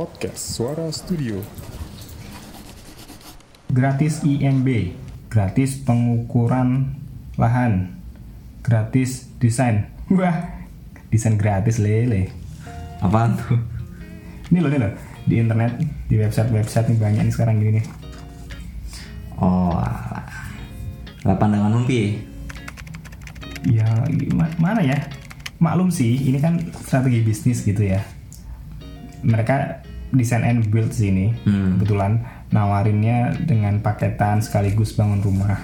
[0.00, 1.44] Podcast Suara Studio.
[3.68, 4.96] gratis IMB,
[5.28, 6.96] gratis pengukuran
[7.36, 8.00] lahan,
[8.64, 9.92] gratis desain.
[10.16, 10.64] Wah,
[11.12, 12.32] desain gratis lele.
[13.04, 13.60] Apaan tuh?
[14.48, 14.92] Ini loh, ini loh,
[15.28, 15.76] di internet,
[16.08, 17.86] di website-website nih banyak nih sekarang gini nih.
[19.36, 19.76] Oh,
[21.28, 22.24] lah pandangan pi.
[23.68, 24.96] Ya, gimana mana ya?
[25.60, 26.56] Maklum sih, ini kan
[26.88, 28.00] strategi bisnis gitu ya.
[29.20, 31.78] Mereka desain and build sini, Hmm.
[31.78, 35.62] kebetulan nawarinnya dengan paketan sekaligus bangun rumah.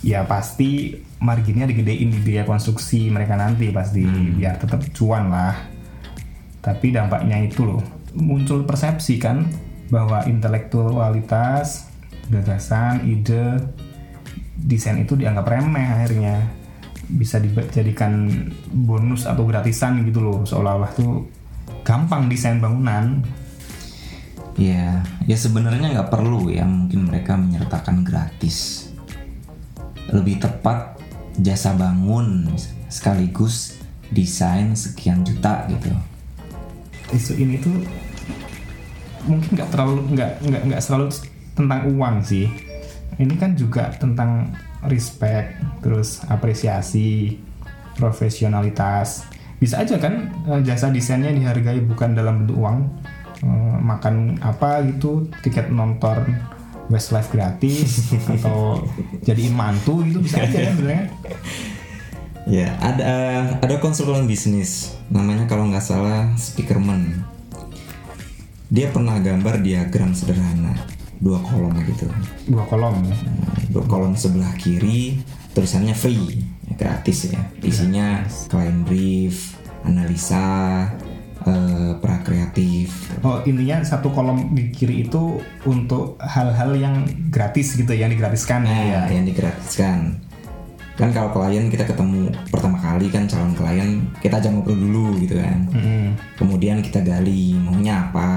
[0.00, 4.00] Ya pasti marginnya digedein di biaya konstruksi mereka nanti pasti
[4.38, 5.54] biar tetap cuan lah.
[6.64, 7.82] Tapi dampaknya itu loh
[8.16, 9.46] muncul persepsi kan
[9.90, 11.90] bahwa intelektualitas,
[12.30, 13.58] gagasan, ide,
[14.56, 16.46] desain itu dianggap remeh akhirnya
[17.10, 18.30] bisa dijadikan
[18.70, 21.26] bonus atau gratisan gitu loh seolah-olah tuh
[21.82, 23.24] gampang desain bangunan
[24.58, 28.90] Ya, ya sebenarnya nggak perlu ya mungkin mereka menyertakan gratis.
[30.10, 30.98] Lebih tepat
[31.38, 32.50] jasa bangun
[32.90, 33.78] sekaligus
[34.10, 35.94] desain sekian juta gitu.
[37.10, 37.74] isu ini tuh
[39.26, 41.10] mungkin nggak terlalu nggak nggak nggak selalu
[41.58, 42.46] tentang uang sih
[43.18, 44.54] ini kan juga tentang
[44.86, 47.38] respect terus apresiasi
[47.98, 49.26] profesionalitas
[49.58, 52.78] bisa aja kan eh, jasa desainnya dihargai bukan dalam bentuk uang
[53.40, 56.28] Eh, makan apa gitu tiket nonton
[56.92, 58.84] Westlife gratis atau
[59.24, 61.06] jadiin mantu gitu bisa aja kan sebenarnya.
[62.44, 63.08] Ya, ada
[63.62, 64.92] ada konsultan bisnis.
[65.08, 67.24] Namanya kalau nggak salah Speakerman.
[68.68, 70.76] Dia pernah gambar diagram sederhana
[71.22, 72.10] dua kolom gitu.
[72.44, 73.00] dua kolom.
[73.06, 75.22] Ya Nah, dua kolom sebelah kiri
[75.56, 77.40] tulisannya free ya, gratis ya.
[77.64, 79.56] Isinya client brief
[79.86, 80.84] analisa
[81.40, 81.79] prakreatif
[83.20, 85.36] Oh intinya satu kolom di kiri itu
[85.68, 89.12] untuk hal-hal yang gratis gitu yang digratiskan nah ya.
[89.12, 90.16] yang digratiskan
[91.00, 95.40] kan kalau klien kita ketemu pertama kali kan calon klien kita ajak ngobrol dulu gitu
[95.40, 96.12] kan Mm-mm.
[96.36, 98.28] kemudian kita gali maunya apa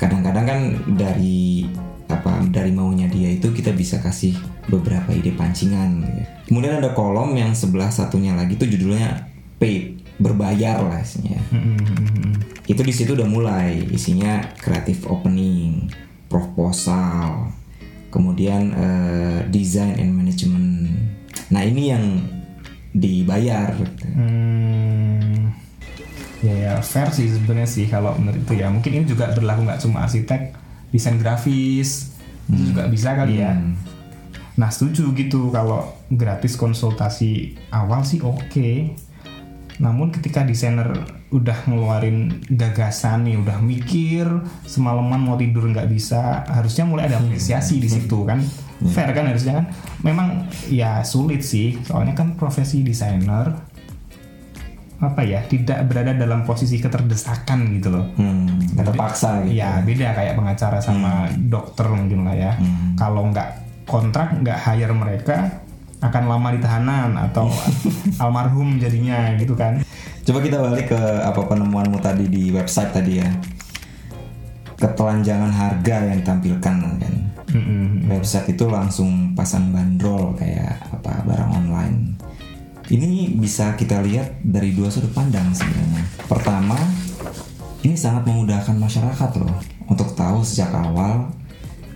[0.00, 0.60] kadang-kadang kan
[0.96, 1.68] dari
[2.08, 4.32] apa dari maunya dia itu kita bisa kasih
[4.72, 6.22] beberapa ide pancingan gitu.
[6.48, 9.28] kemudian ada kolom yang sebelah satunya lagi tuh judulnya
[9.60, 12.51] paid berbayar lah isinya Mm-mm.
[12.72, 15.92] Itu di situ udah mulai isinya creative opening
[16.32, 17.52] proposal
[18.08, 20.88] kemudian eh, design and management
[21.52, 22.04] nah ini yang
[22.92, 24.04] dibayar gitu.
[24.12, 25.56] Hmm.
[26.44, 28.68] Ya, ya fair sih sebenarnya sih kalau menurut itu ya.
[28.68, 30.52] Mungkin ini juga berlaku nggak cuma arsitek,
[30.92, 32.12] desain grafis
[32.52, 33.56] itu juga bisa kali ya.
[33.56, 33.78] Hmm.
[34.60, 38.92] Nah setuju gitu kalau gratis konsultasi awal sih oke.
[39.82, 40.94] Namun ketika desainer
[41.34, 44.30] udah ngeluarin gagasan nih, udah mikir
[44.62, 48.38] semalaman mau tidur nggak bisa, harusnya mulai ada apresiasi di situ kan.
[48.94, 49.66] Fair kan harusnya kan.
[50.06, 53.74] Memang ya sulit sih, soalnya kan profesi desainer
[55.02, 58.06] apa ya tidak berada dalam posisi keterdesakan gitu loh.
[58.14, 59.58] Hmm, terpaksa gitu.
[59.58, 62.52] Ya beda kayak pengacara sama dokter mungkin lah ya.
[62.94, 63.50] Kalau nggak
[63.82, 65.61] kontrak nggak hire mereka
[66.02, 67.46] akan lama di tahanan atau
[68.22, 69.78] almarhum jadinya gitu kan.
[70.22, 73.30] Coba kita balik ke apa penemuanmu tadi di website tadi ya.
[74.78, 77.14] Ketelanjangan harga yang ditampilkan kan.
[77.52, 78.10] Mm-mm.
[78.10, 82.18] Website itu langsung pasang bandrol kayak apa barang online.
[82.90, 86.02] Ini bisa kita lihat dari dua sudut pandang sebenarnya.
[86.26, 86.74] Pertama,
[87.86, 89.54] ini sangat memudahkan masyarakat loh
[89.86, 91.30] untuk tahu sejak awal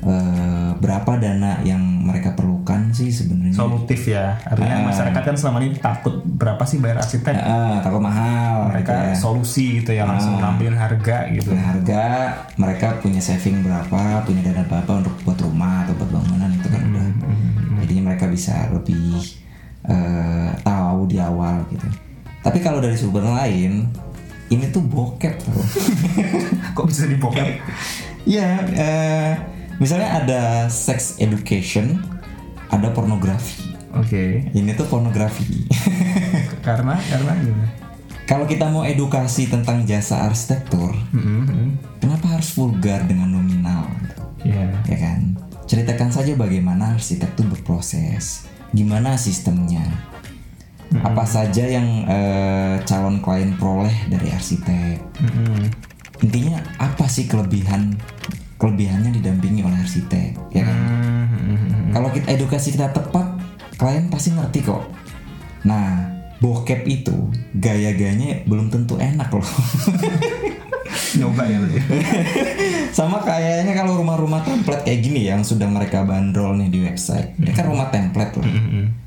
[0.06, 0.45] eh,
[0.78, 3.56] berapa dana yang mereka perlukan sih sebenarnya.
[3.56, 4.36] Solutif ya.
[4.44, 7.34] Artinya masyarakat kan selama ini takut berapa sih bayar arsitek.
[7.34, 9.14] Ah, takut mahal gitu Mereka ya.
[9.16, 11.50] solusi gitu ya langsung nampilin harga gitu.
[11.54, 12.04] Harga,
[12.60, 16.80] mereka punya saving berapa, punya dana berapa untuk buat rumah atau buat bangunan itu kan
[16.92, 17.06] udah.
[17.84, 19.20] Jadinya mereka bisa lebih
[19.86, 21.86] eh, tahu di awal gitu.
[22.42, 23.90] Tapi kalau dari sumber lain,
[24.50, 25.66] ini tuh bokep loh.
[26.78, 27.58] Kok bisa dibokep?
[28.26, 29.32] Iya, eh,
[29.78, 30.42] misalnya ada
[30.72, 32.00] sex education,
[32.72, 33.76] ada pornografi.
[33.96, 34.44] Oke.
[34.52, 35.64] Ini tuh pornografi.
[36.66, 37.68] Karena karena gimana?
[38.26, 41.78] kalau kita mau edukasi tentang jasa arsitektur, Mm-mm.
[42.02, 43.86] kenapa harus vulgar dengan nominal?
[44.42, 44.74] Iya.
[44.82, 45.38] ya kan?
[45.70, 49.86] Ceritakan saja bagaimana arsitek itu berproses, gimana sistemnya,
[51.06, 54.98] apa saja yang eh, calon klien peroleh dari arsitek.
[55.22, 55.62] Mm-mm.
[56.26, 57.94] Intinya apa sih kelebihan
[58.56, 60.76] kelebihannya didampingi oleh arsitek, ya kan?
[60.76, 61.92] Mm-mm.
[61.92, 63.36] Kalau kita edukasi kita tepat,
[63.76, 64.84] klien pasti ngerti kok.
[65.68, 66.08] Nah,
[66.40, 67.16] bokep itu
[67.56, 69.44] gaya-gayanya belum tentu enak loh.
[71.16, 71.80] Nyoba ya berarti.
[72.96, 77.36] Sama kayaknya kalau rumah-rumah template kayak gini yang sudah mereka bandrol nih di website.
[77.36, 78.48] Ini kan rumah template loh.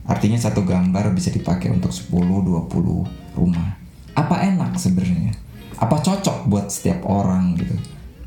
[0.09, 3.77] Artinya satu gambar bisa dipakai untuk 10 20 rumah.
[4.17, 5.33] Apa enak sebenarnya?
[5.79, 7.77] Apa cocok buat setiap orang gitu?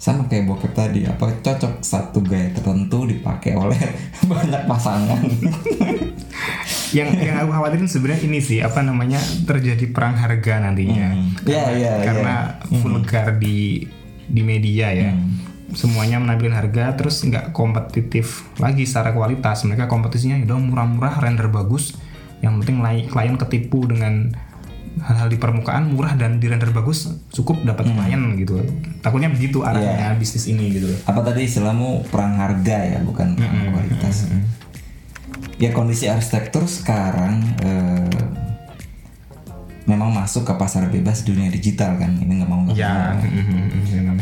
[0.02, 3.78] Sama kayak bokep tadi, apa cocok satu gaya tertentu dipakai oleh
[4.30, 5.22] banyak pasangan?
[6.98, 11.06] yang yang aku khawatirin sebenarnya ini sih apa namanya terjadi perang harga nantinya.
[11.14, 11.30] Hmm.
[11.46, 12.34] Iya, iya, Karena
[12.82, 13.86] vulgar di
[14.26, 15.14] di media ya.
[15.70, 19.62] Semuanya menampilkan harga terus nggak kompetitif lagi secara kualitas.
[19.62, 21.94] Mereka kompetisinya udah murah-murah, render bagus.
[22.42, 22.76] Yang penting
[23.06, 24.34] klien ketipu dengan
[25.00, 28.60] hal-hal di permukaan murah dan di render bagus cukup dapat klien gitu.
[29.00, 30.88] Takutnya begitu arahnya bisnis ini gitu.
[31.04, 34.28] apa tadi istilahmu perang harga ya bukan perang kualitas
[35.56, 38.10] ya kondisi arsitektur sekarang eh,
[39.84, 43.22] memang masuk ke pasar bebas dunia digital kan ini nggak mau nggak Ya, mau.
[43.22, 43.82] mm, mm, mm,
[44.14, 44.18] mm.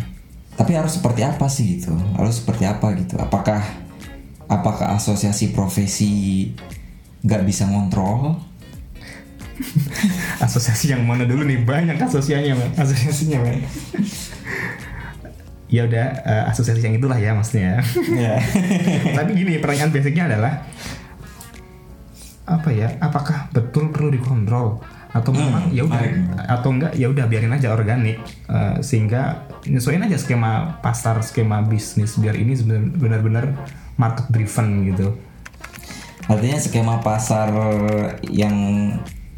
[0.57, 3.61] tapi harus seperti apa sih gitu harus seperti apa gitu apakah
[4.49, 6.49] apakah asosiasi profesi
[7.21, 8.41] nggak bisa ngontrol
[10.47, 11.63] asosiasi yang mana dulu nih?
[11.63, 12.71] Banyak asosiasinya men.
[12.77, 13.59] Asosiasinya men.
[15.71, 17.79] Ya udah eh, asosiasi yang itulah ya maksudnya
[18.11, 18.43] ya.
[19.23, 20.67] Tapi gini pertanyaan basicnya adalah
[22.43, 22.99] apa ya?
[22.99, 24.83] Apakah betul perlu dikontrol?
[25.15, 26.03] Atau memang ya udah
[26.51, 28.19] atau enggak ya udah biarin aja organik.
[28.51, 32.59] Eh, sehingga nyesuaiin aja skema pasar skema bisnis biar ini
[32.99, 33.55] benar-benar
[33.95, 35.15] market driven gitu.
[36.27, 37.47] Artinya skema pasar
[38.27, 38.59] yang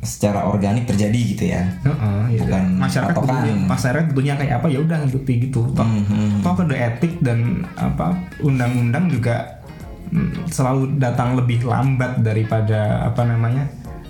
[0.02, 2.40] secara organik terjadi gitu ya Heeh, ya.
[2.42, 3.38] Bukan masyarakat patokan.
[3.38, 6.42] butuhnya, pasarnya butuhnya kayak apa ya udah ngikuti gitu toh, Mhm.
[6.42, 7.38] toh kode etik dan
[7.72, 9.62] apa undang-undang juga
[10.10, 13.64] mm, selalu datang lebih lambat daripada apa namanya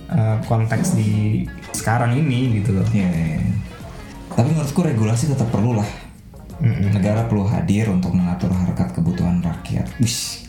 [0.09, 3.53] eh, konteks di sekarang ini gitu loh Iya, iya, iya.
[4.29, 5.85] Tapi menurutku regulasi tetap perlu lah.
[6.59, 9.85] Negara perlu hadir untuk mengatur harkat kebutuhan rakyat.
[9.99, 10.42] Wish.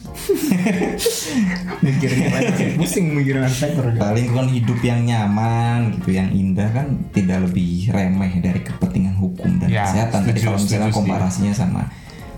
[1.81, 2.39] Mikirin apa
[2.75, 8.61] pusing mikirin arsitektur lingkungan hidup yang nyaman gitu, yang indah kan tidak lebih remeh dari
[8.61, 10.21] kepentingan hukum dan Ya, kesehatan.
[10.23, 10.97] Tadi setuju, kalau misalnya setuju sih.
[10.97, 11.83] komparasinya sama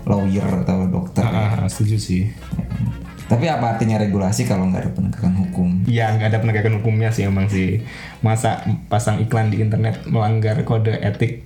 [0.03, 1.23] lawyer atau dokter.
[1.23, 2.23] Ah, ah, setuju sih
[3.27, 5.69] Tapi apa artinya regulasi kalau nggak ada penegakan hukum?
[5.83, 7.83] ya nggak ada penegakan hukumnya sih emang sih
[8.17, 11.43] masa pasang iklan di internet melanggar kode etik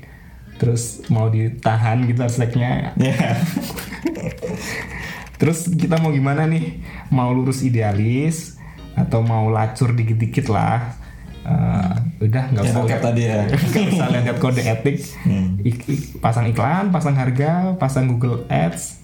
[0.55, 3.17] terus mau ditahan gitu arsiteknya Ya.
[5.41, 6.79] Terus kita mau gimana nih?
[7.09, 8.55] Mau lurus idealis
[8.93, 10.95] atau mau lacur dikit-dikit lah?
[11.41, 11.91] Eh,
[12.21, 13.39] udah nggak Ya, usah bokep lihat- tadi ya.
[13.73, 14.95] nggak usah lihat kode etik.
[15.25, 15.47] Hmm.
[15.59, 19.01] Ik- ik- pasang iklan, pasang harga, pasang Google Ads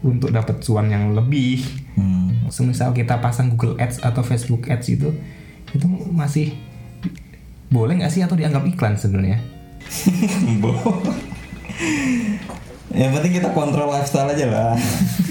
[0.00, 1.60] untuk dapat cuan yang lebih.
[1.92, 2.48] Hmm.
[2.48, 5.12] Semisal kita pasang Google Ads atau Facebook Ads itu,
[5.68, 6.56] itu masih
[7.68, 9.36] boleh nggak sih atau dianggap iklan sebenarnya?
[12.96, 14.72] Yang penting kita kontrol lifestyle aja lah.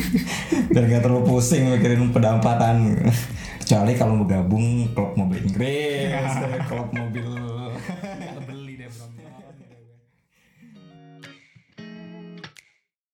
[0.71, 3.09] Biar gak terlalu pusing mikirin pendapatan.
[3.57, 6.13] Kecuali kalau mau gabung klub mobil Inggris,
[6.69, 7.25] klub mobil